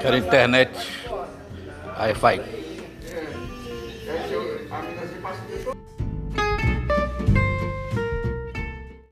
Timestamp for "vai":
2.14-2.40